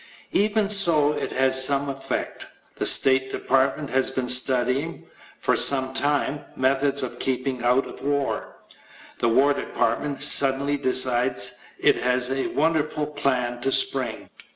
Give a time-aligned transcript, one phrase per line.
[0.31, 2.47] Even so, it has had some effect.
[2.77, 5.05] The State Department has been studying
[5.39, 8.55] "for some time" methods of keeping out of war.
[9.19, 14.31] The War Department suddenly decides it has a wonderful plan to spring.